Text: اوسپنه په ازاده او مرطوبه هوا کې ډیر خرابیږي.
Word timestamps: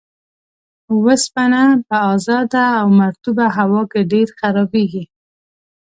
اوسپنه 0.91 1.63
په 1.87 1.97
ازاده 2.13 2.63
او 2.79 2.87
مرطوبه 3.01 3.45
هوا 3.57 3.81
کې 3.91 4.01
ډیر 4.11 4.27
خرابیږي. 4.39 5.03